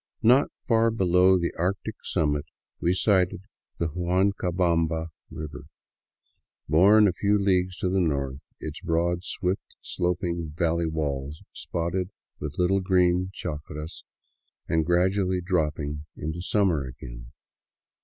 [0.23, 2.45] Not far below the arctic summit
[2.79, 3.43] we sighted
[3.77, 5.65] the Huancabamba river,
[6.67, 12.09] born a few leagues to the north, its broad, swift sloping valley walls spotted
[12.39, 14.03] with little green chacras,
[14.67, 15.77] and gradually dropped
[16.15, 17.31] into summer again.